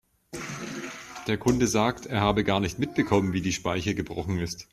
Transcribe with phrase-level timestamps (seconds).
[1.27, 4.67] Der Kunde sagt, er habe gar nicht mitbekommen, wie die Speiche gebrochen ist.